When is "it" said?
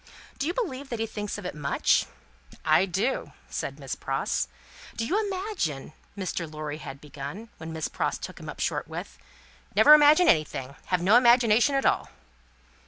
1.45-1.53